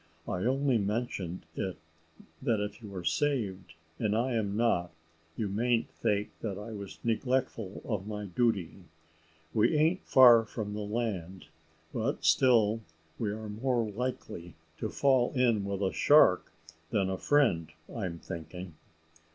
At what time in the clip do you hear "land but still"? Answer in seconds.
10.79-12.81